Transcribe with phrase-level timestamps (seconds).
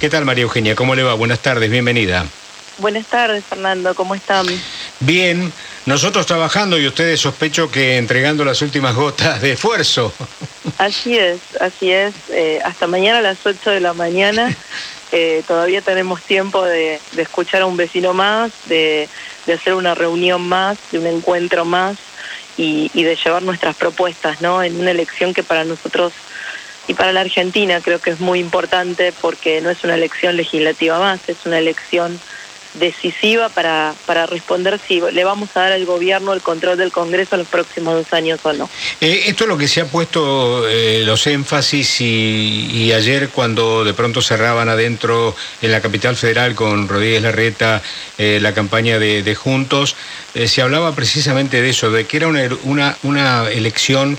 [0.00, 0.76] ¿Qué tal María Eugenia?
[0.76, 1.14] ¿Cómo le va?
[1.14, 2.24] Buenas tardes, bienvenida.
[2.78, 4.46] Buenas tardes, Fernando, ¿cómo están?
[5.00, 5.52] Bien,
[5.86, 10.12] nosotros trabajando y ustedes sospecho que entregando las últimas gotas de esfuerzo.
[10.78, 12.14] Así es, así es.
[12.30, 14.54] Eh, hasta mañana a las 8 de la mañana
[15.12, 19.08] eh, todavía tenemos tiempo de, escuchar a un vecino más, de,
[19.52, 21.96] hacer una reunión más, de un encuentro más
[22.56, 24.62] y, y de llevar nuestras propuestas, ¿no?
[24.62, 26.12] En una elección que para nosotros
[26.88, 30.98] y para la Argentina creo que es muy importante porque no es una elección legislativa
[30.98, 32.18] más, es una elección
[32.74, 37.34] decisiva para, para responder si le vamos a dar al gobierno el control del Congreso
[37.34, 38.70] en los próximos dos años o no.
[39.00, 43.92] Eh, esto es lo que se ha puesto eh, los énfasis y, ayer cuando de
[43.92, 47.82] pronto cerraban adentro en la capital federal con Rodríguez Larreta
[48.16, 49.94] eh, la campaña de, Juntos,
[50.46, 54.18] se hablaba precisamente de eso, de que era una, una, una elección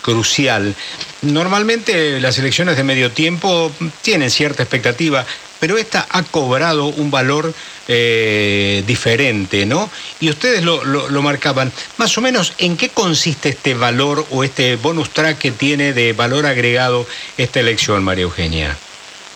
[0.00, 0.74] crucial.
[1.22, 3.70] Normalmente las elecciones de medio tiempo
[4.02, 5.24] tienen cierta expectativa,
[5.62, 7.54] pero esta ha cobrado un valor
[7.86, 9.88] eh, diferente, ¿no?
[10.18, 10.82] Y ustedes lo,
[11.22, 11.70] marcaban.
[11.98, 16.14] Más o menos, ¿en qué consiste este valor o este bonus track que tiene de
[16.14, 17.06] valor agregado
[17.38, 18.76] esta elección, María Eugenia?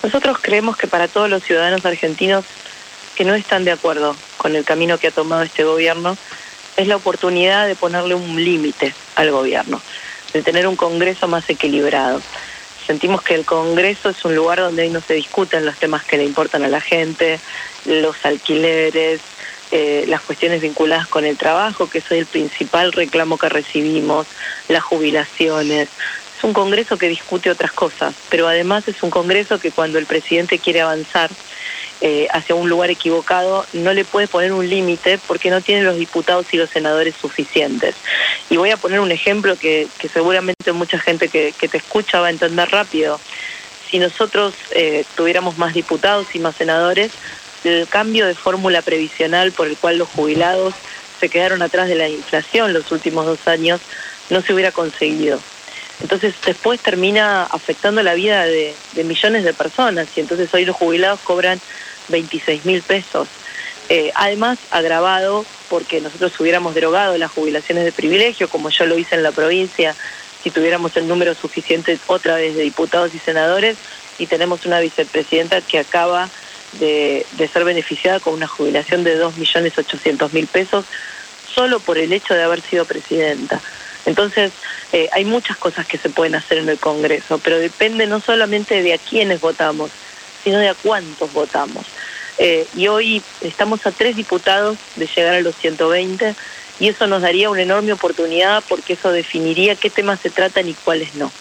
[0.03, 2.45] Nosotros creemos que para todos los ciudadanos argentinos
[3.15, 6.19] que no están de acuerdo con el camino que ha tomado este gobierno,
[6.77, 9.81] es la oportunidad de ponerle un límite al gobierno,
[10.33, 12.21] de tener un Congreso más equilibrado
[12.87, 16.17] sentimos que el Congreso es un lugar donde ahí no se discuten los temas que
[16.17, 17.41] le importan a la gente,
[17.85, 19.21] los alquileres,
[19.73, 24.27] eh, las cuestiones vinculadas con el trabajo, que es el principal reclamo que recibimos,
[24.69, 25.89] las jubilaciones.
[26.37, 30.05] Es un Congreso que discute otras cosas, pero además es un Congreso que cuando el
[30.05, 31.31] presidente quiere avanzar
[32.03, 35.97] eh, hacia un lugar equivocado, no le puede poner un límite porque no tiene los
[35.97, 37.95] diputados y los senadores suficientes.
[38.51, 42.31] Y voy a poner un ejemplo que, seguramente mucha gente que, te escucha va a
[42.31, 43.19] entender rápido.
[43.91, 47.13] Si nosotros eh, tuviéramos más diputados y más senadores,
[47.65, 50.75] el cambio de fórmula previsional por el cual los jubilados
[51.19, 53.81] se quedaron atrás de la inflación los últimos dos años
[54.29, 55.41] no se hubiera conseguido.
[56.03, 58.75] Entonces después termina afectando la vida de,
[59.05, 61.61] millones de personas y entonces hoy los jubilados cobran
[62.09, 63.29] 26 mil pesos.
[63.89, 69.15] Eh, además, agravado porque nosotros hubiéramos derogado las jubilaciones de privilegio, como yo lo hice
[69.15, 69.95] en la provincia,
[70.43, 73.77] si tuviéramos el número suficiente otra vez de diputados y senadores,
[74.19, 76.29] y tenemos una vicepresidenta que acaba
[76.79, 80.85] de, ser beneficiada con una jubilación de 2.800.000 pesos
[81.55, 83.61] solo por el hecho de haber sido presidenta.
[84.07, 84.53] Entonces,
[84.93, 88.83] eh, hay muchas cosas que se pueden hacer en el Congreso, pero depende no solamente
[88.83, 89.91] de a quiénes votamos,
[90.43, 91.85] sino de a cuántos votamos.
[92.39, 96.35] Eh, y hoy estamos a tres diputados de llegar a los 120
[96.79, 100.75] y eso nos daría una enorme oportunidad porque eso definiría qué temas se tratan y
[100.75, 101.33] cuáles no.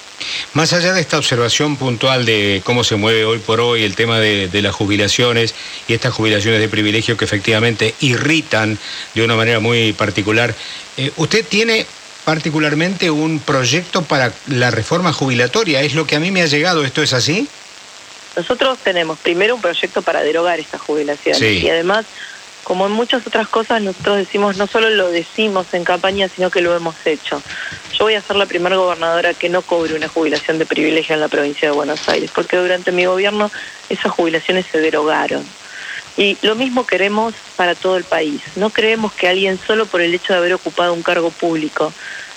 [0.54, 4.20] Más allá de esta observación puntual de cómo se mueve hoy por hoy el tema
[4.20, 5.54] de, las jubilaciones
[5.90, 8.80] y estas jubilaciones de privilegio que efectivamente irritan
[9.14, 10.56] de una manera muy particular,
[10.96, 11.86] eh, ¿usted tiene
[12.26, 15.82] particularmente un proyecto para la reforma jubilatoria.
[15.82, 16.84] Es lo que a mí me ha llegado.
[16.84, 17.48] ¿Esto es así?
[18.36, 22.06] Nosotros tenemos primero un proyecto para derogar esta jubilación y además,
[22.66, 26.60] como en muchas otras cosas, nosotros decimos, no solo lo decimos en campaña, sino que
[26.60, 27.42] lo hemos hecho.
[27.98, 31.22] Yo voy a ser la primera gobernadora que no cobre una jubilación de privilegio en
[31.22, 33.50] la provincia de Buenos Aires, porque durante mi gobierno
[33.88, 35.46] esas jubilaciones se derogaron.
[36.18, 38.42] Y lo mismo queremos para todo el país.
[38.56, 41.94] No creemos que alguien solo por el hecho de haber ocupado un cargo público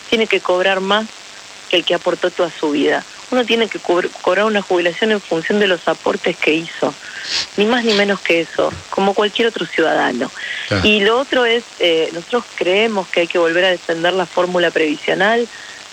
[0.08, 1.06] tiene que cobrar más
[1.68, 3.04] que el que aportó toda su vida.
[3.30, 6.94] Uno tiene que cobrar una jubilación en función de los aportes que hizo,
[7.58, 10.30] ni más ni menos que eso, como cualquier otro ciudadano.
[10.82, 14.70] Y lo otro es, eh, nosotros creemos que hay que volver a defender la fórmula
[14.70, 15.46] previsional,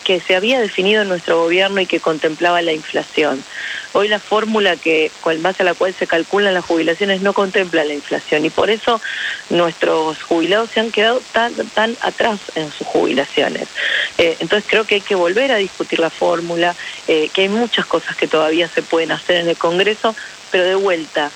[0.05, 3.43] que se había definido en nuestro gobierno y que contemplaba la inflación.
[3.91, 7.83] Hoy la fórmula que, en base a la cual se calculan las jubilaciones no contempla
[7.83, 9.01] la inflación y por eso
[9.49, 13.67] nuestros jubilados se han quedado tan, tan atrás en sus jubilaciones.
[14.17, 16.75] Eh, entonces creo que hay que volver a discutir la fórmula,
[17.07, 20.15] eh, que hay muchas cosas que todavía se pueden hacer en el Congreso,
[20.51, 21.31] pero de vuelta,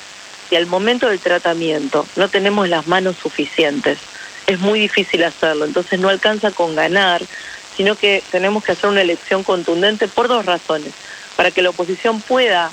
[0.48, 3.98] si al momento del tratamiento no tenemos las manos suficientes,
[4.46, 7.22] es muy difícil hacerlo, entonces no alcanza con ganar
[7.80, 10.92] sino que tenemos que hacer una elección contundente por dos razones.
[11.38, 12.70] Para que la oposición pueda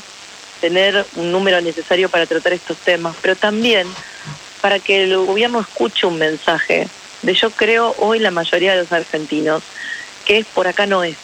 [0.60, 3.86] tener un número necesario para tratar estos temas, pero también
[4.60, 6.88] para que el gobierno escuche un mensaje
[7.22, 9.62] de yo creo hoy la mayoría de los argentinos,
[10.24, 11.16] que es por acá no es.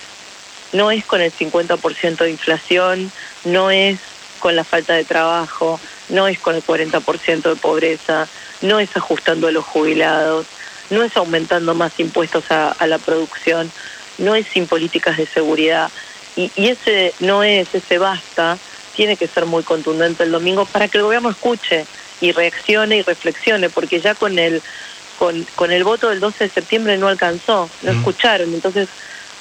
[0.72, 3.10] No es con el 50% de inflación,
[3.42, 3.98] no es
[4.38, 8.28] con la falta de trabajo, no es con el 40% de pobreza,
[8.60, 10.46] no es ajustando a los jubilados,
[10.92, 13.70] no es aumentando más impuestos a, la producción,
[14.18, 15.90] no es sin políticas de seguridad.
[16.36, 18.58] Y, ese no es, ese basta,
[18.94, 21.86] tiene que ser muy contundente el domingo para que el gobierno escuche
[22.20, 24.62] y reaccione y reflexione, porque ya con el,
[25.18, 28.52] con, con el voto del 12 de septiembre no alcanzó, no escucharon.
[28.54, 28.88] Entonces,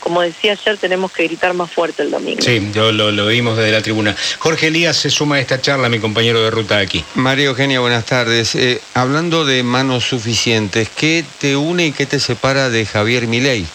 [0.01, 2.41] como decía ayer, tenemos que gritar más fuerte el domingo.
[2.41, 4.15] Sí, yo lo, lo vimos desde la tribuna.
[4.39, 7.05] Jorge Elías se suma a esta charla, mi compañero de ruta aquí.
[7.15, 8.55] María Eugenia, buenas tardes.
[8.55, 13.65] Eh, hablando de manos suficientes, ¿qué te une y qué te separa de Javier Milei?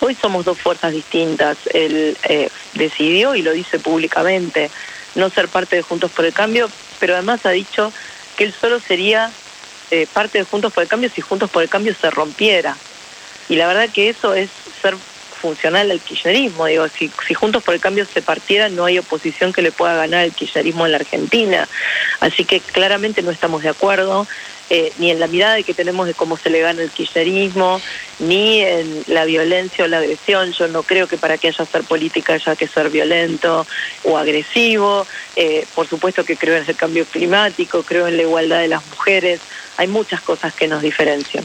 [0.00, 1.58] Hoy somos dos fuerzas distintas.
[1.74, 4.70] Él eh, decidió y lo dice públicamente
[5.16, 7.92] no ser parte de Juntos por el Cambio, pero además ha dicho
[8.36, 9.32] que él solo sería
[9.90, 12.76] eh, parte de Juntos por el Cambio si Juntos por el Cambio se rompiera.
[13.48, 14.50] Y la verdad que eso es
[14.86, 14.96] ser
[15.40, 16.66] funcional al kirchnerismo.
[16.66, 19.94] Digo, si, si Juntos por el Cambio se partiera, no hay oposición que le pueda
[19.94, 21.68] ganar al kirchnerismo en la Argentina.
[22.20, 24.26] Así que claramente no estamos de acuerdo.
[24.68, 27.80] Eh, ni en la mirada que tenemos de cómo se le gana el kirchnerismo,
[28.18, 30.52] ni en la violencia o la agresión.
[30.52, 33.64] Yo no creo que para que haya ser política haya que ser violento
[34.02, 35.06] o agresivo.
[35.36, 38.84] Eh, por supuesto que creo en el cambio climático, creo en la igualdad de las
[38.86, 39.40] mujeres.
[39.76, 41.44] Hay muchas cosas que nos diferencian.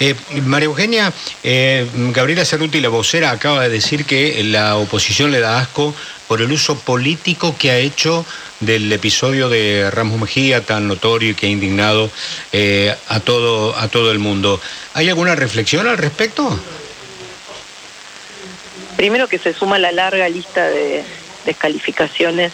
[0.00, 0.14] Eh,
[0.44, 1.12] María Eugenia,
[1.42, 5.94] eh, Gabriela Cerruti, la vocera, acaba de decir que la oposición le da asco
[6.28, 8.24] por el uso político que ha hecho
[8.60, 12.10] del episodio de Ramos Mejía, tan notorio y que ha indignado
[12.52, 14.60] eh, a, todo, a todo el mundo.
[14.94, 16.58] ¿Hay alguna reflexión al respecto?
[18.96, 21.04] Primero que se suma la larga lista de
[21.44, 22.52] descalificaciones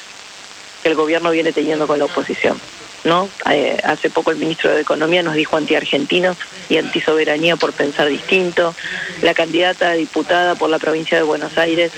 [0.82, 2.58] que el gobierno viene teniendo con la oposición.
[3.04, 3.28] ¿No?
[3.50, 6.36] Eh, hace poco el ministro de Economía nos dijo anti-argentinos
[6.68, 8.74] y anti-soberanía por pensar distinto.
[9.22, 11.92] La candidata a diputada por la provincia de Buenos Aires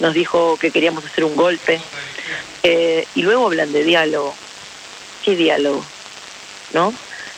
[0.00, 1.80] nos dijo que queríamos hacer un golpe.
[2.62, 4.34] Eh, y luego hablan de diálogo.
[5.24, 5.84] ¿Qué diálogo?
[6.72, 6.92] ¿No?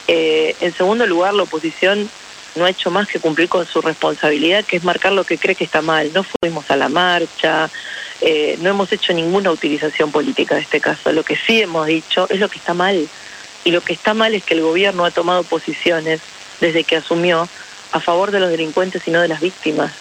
[0.09, 2.11] Eh, en segundo lugar, la oposición
[2.57, 5.55] no ha hecho más que cumplir con su responsabilidad, que es marcar lo que cree
[5.55, 6.11] que está mal.
[6.13, 7.71] No fuimos a la marcha,
[8.21, 11.13] eh, no hemos hecho ninguna utilización política de este caso.
[11.13, 13.09] Lo que sí hemos dicho es lo que está mal.
[13.65, 16.21] Y lo que está mal es que el gobierno ha tomado posiciones
[16.61, 17.49] desde que asumió
[17.93, 19.93] a favor de los delincuentes y no de las víctimas.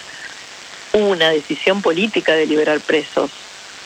[0.93, 3.31] Hubo una decisión política de liberar presos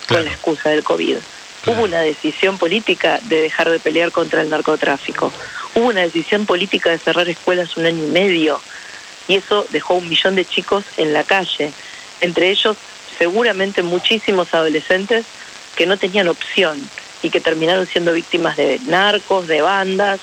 [0.07, 1.17] con la excusa del COVID.
[1.65, 5.31] Hubo una decisión política de dejar de pelear contra el narcotráfico.
[5.75, 8.59] Hubo una decisión política de cerrar escuelas un año y medio.
[9.27, 11.71] Y eso dejó un millón de chicos en la calle.
[12.19, 12.77] Entre ellos
[13.23, 15.25] seguramente muchísimos adolescentes
[15.77, 16.77] que no tenían opción
[17.21, 20.19] y que terminaron siendo víctimas de narcos, de bandas.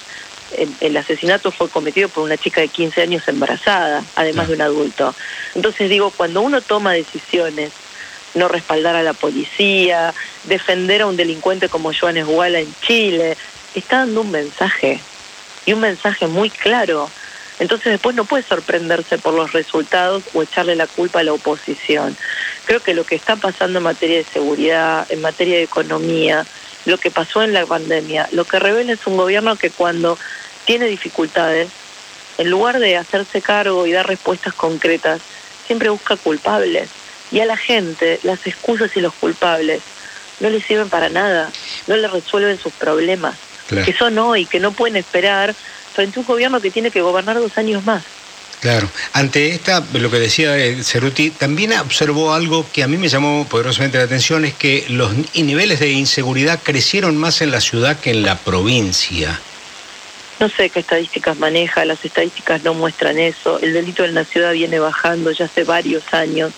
[0.82, 5.14] El, asesinato fue cometido por una chica de 15 años embarazada, además de un adulto.
[5.55, 7.73] Entonces digo, cuando uno toma decisiones,
[8.35, 10.12] no respaldar a la policía,
[10.44, 13.35] defender a un delincuente como Joan Esguala en Chile,
[13.75, 15.00] está dando un mensaje,
[15.64, 17.08] y un mensaje muy claro.
[17.61, 22.17] Entonces después no puede sorprenderse por los resultados o echarle la culpa a la oposición.
[22.65, 26.47] Creo que lo que está pasando en materia de seguridad, en materia de economía,
[26.87, 30.19] lo que pasó en la pandemia, lo que revela es un gobierno que cuando
[30.65, 31.69] tiene dificultades,
[32.39, 35.21] en lugar de hacerse cargo y dar respuestas concretas,
[35.67, 36.89] siempre busca culpables.
[37.31, 39.83] Y a la gente las excusas y los culpables
[40.41, 41.51] no le sirven para nada,
[41.87, 43.37] no le resuelven sus problemas,
[43.69, 45.55] que son hoy, que no pueden esperar
[45.92, 48.02] frente a un gobierno que tiene que gobernar dos años más.
[48.60, 48.90] Claro.
[49.14, 53.46] Ante esta, lo que decía eh, Ceruti, también observó algo que a mí me llamó
[53.48, 58.10] poderosamente la atención, es que los niveles de inseguridad crecieron más en la ciudad que
[58.10, 59.40] en la provincia.
[60.38, 63.59] No sé qué estadísticas maneja, las estadísticas no muestran eso.
[63.61, 66.52] El delito en la ciudad viene bajando ya hace varios años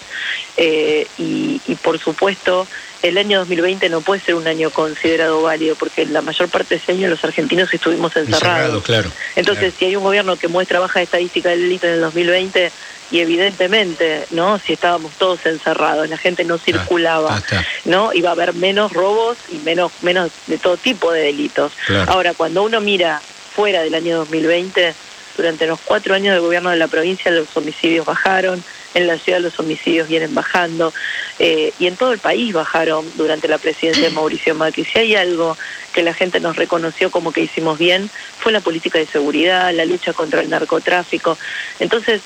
[0.56, 2.66] eh, y, y por supuesto
[3.02, 6.80] el año 2020 no puede ser un año considerado válido porque la mayor parte de
[6.80, 8.82] ese año los argentinos estuvimos encerrados.
[8.84, 9.10] claro.
[9.36, 12.70] Entonces, si hay un gobierno que muestra baja estadística del delito en el 2020
[13.10, 14.58] y evidentemente, ¿no?
[14.58, 17.42] Si estábamos todos encerrados, la gente no circulaba,
[17.84, 18.12] ¿no?
[18.14, 21.72] Iba a haber menos robos y menos menos de todo tipo de delitos.
[22.06, 23.20] Ahora, cuando uno mira
[23.54, 24.94] fuera del año 2020,
[25.36, 28.62] durante los cuatro años de gobierno de la provincia los homicidios bajaron,
[28.94, 30.92] en la ciudad los homicidios vienen bajando
[31.38, 34.84] eh, y en todo el país bajaron durante la presidencia de Mauricio Macri.
[34.84, 35.56] Si hay algo
[35.92, 39.84] que la gente nos reconoció como que hicimos bien, fue la política de seguridad, la
[39.84, 41.38] lucha contra el narcotráfico.
[41.78, 42.20] Entonces,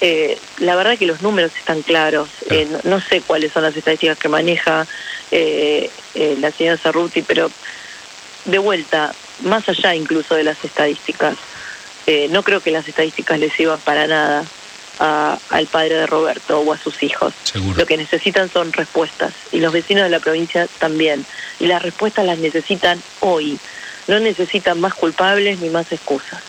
[0.00, 2.28] eh, la verdad que los números están claros.
[2.50, 4.86] Eh, no, sé cuáles son las estadísticas que maneja
[5.30, 7.50] la señora Cerruti, pero
[8.46, 11.36] de vuelta, más allá incluso de las estadísticas,
[12.30, 14.44] no creo que las estadísticas les sirvan para nada
[14.98, 17.34] al padre de Roberto o a sus hijos.
[17.76, 21.24] Lo que necesitan son respuestas y los vecinos de la provincia también.
[21.60, 23.58] Y las respuestas las necesitan hoy.
[24.06, 26.42] No necesitan más culpables ni más excusas.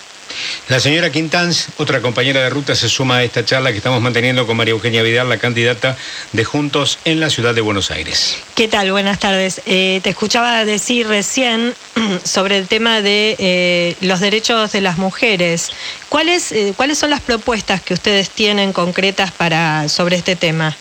[0.68, 4.46] La señora Quintanz, otra compañera de ruta, se suma a esta charla que estamos manteniendo
[4.46, 5.98] con María Eugenia Vidal, la candidata
[6.32, 8.38] de Juntos en la ciudad de Buenos Aires.
[8.56, 8.92] ¿Qué tal?
[8.92, 9.62] Buenas tardes.
[9.66, 11.74] Eh, te escuchaba decir recién
[12.24, 15.72] sobre el tema de eh, los derechos de las mujeres.
[16.10, 20.76] ¿Cuáles, eh, ¿Cuáles son las propuestas que ustedes tienen concretas para, sobre este tema?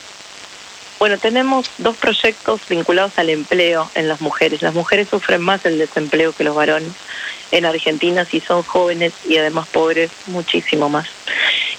[0.98, 4.62] Bueno, tenemos dos proyectos vinculados al empleo en las mujeres.
[4.62, 6.92] Las mujeres sufren más el desempleo que los varones
[7.52, 11.08] en Argentina si son jóvenes y además pobres muchísimo más.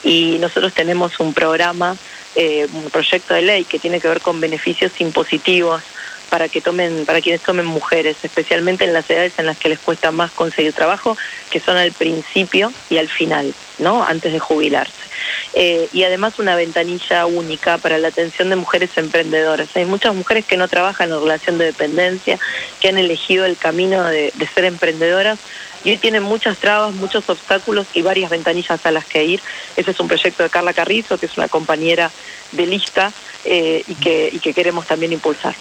[0.04, 1.98] Y nosotros tenemos un programa,
[2.36, 5.82] eh, un proyecto de ley que tiene que ver con beneficios impositivos
[6.29, 9.79] para que tomen, para quienes tomen mujeres, especialmente en las edades en las que les
[9.79, 11.17] cuesta más conseguir trabajo,
[11.50, 14.03] que son al principio y al final, ¿no?
[14.03, 15.09] Antes de jubilarse.
[15.53, 19.75] Eh, y además una ventanilla única para la atención de mujeres emprendedoras.
[19.75, 22.39] Hay muchas mujeres que no trabajan en relación de dependencia,
[22.79, 25.39] que han elegido el camino de, ser emprendedoras
[25.83, 29.41] y hoy tienen muchas trabas, muchos obstáculos y varias ventanillas a las que ir.
[29.75, 32.12] Ese es un proyecto de Carla Carrizo, que es una compañera
[32.51, 33.12] de lista
[33.45, 35.55] eh, y, que, y que queremos también impulsar.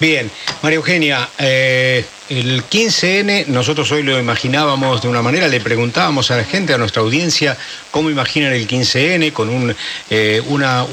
[0.00, 0.30] Bien,
[0.62, 6.38] María Eugenia, eh, el 15N, nosotros hoy lo imaginábamos de una manera, le preguntábamos a
[6.38, 7.58] la gente, a nuestra audiencia,
[7.90, 9.76] cómo imaginan el 15N, con un,
[10.08, 10.86] eh, una,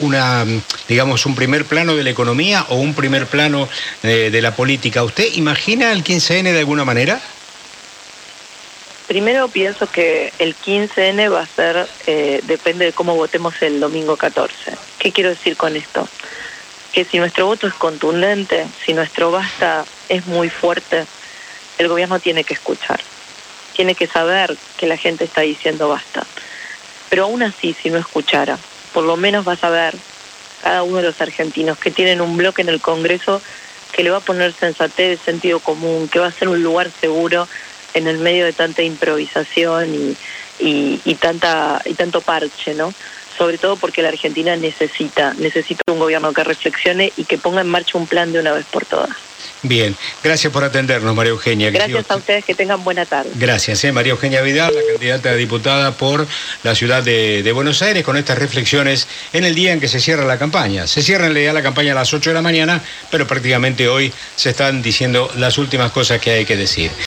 [0.00, 0.44] una,
[0.86, 3.66] digamos, un primer plano de la economía o un primer plano
[4.02, 5.04] eh, de la política.
[5.04, 7.18] ¿Usted imagina el 15N de alguna manera?
[9.06, 11.88] Primero pienso que el 15N va a ser,
[12.44, 14.76] depende de cómo votemos el domingo 14.
[14.98, 16.06] ¿Qué quiero decir con esto?
[16.92, 21.06] Que si nuestro voto es contundente, si nuestro basta es muy fuerte,
[21.78, 23.00] el gobierno tiene que escuchar,
[23.74, 26.26] tiene que saber que la gente está diciendo basta.
[27.08, 28.58] Pero aún así, si no escuchara,
[28.92, 29.96] por lo menos va a saber
[30.62, 33.40] cada uno de los argentinos que tienen un bloque en el Congreso
[33.92, 37.48] que le va a poner sensatez, sentido común, que va a ser un lugar seguro
[37.94, 40.16] en el medio de tanta improvisación
[40.60, 42.92] y, y tanta, y tanto parche, ¿no?
[43.40, 47.68] Sobre todo porque la Argentina necesita, necesita un gobierno que reflexione y que ponga en
[47.68, 49.16] marcha un plan de una vez por todas.
[49.62, 51.70] Bien, gracias por atendernos, María Eugenia.
[51.70, 53.30] Gracias a ustedes, que tengan buena tarde.
[53.36, 56.26] Gracias, eh, María Eugenia Vidal, la candidata a diputada por
[56.62, 60.26] la ciudad de, Buenos Aires, con estas reflexiones en el día en que se cierra
[60.26, 60.86] la campaña.
[60.86, 64.12] Se cierra en realidad la campaña a las 8 de la mañana, pero prácticamente hoy
[64.36, 66.90] se están diciendo las últimas cosas que hay que decir.